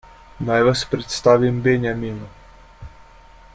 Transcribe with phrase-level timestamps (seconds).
[0.45, 2.33] Naj vas predstavim Benjaminu.